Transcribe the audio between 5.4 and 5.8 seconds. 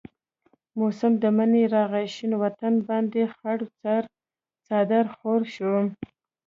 شو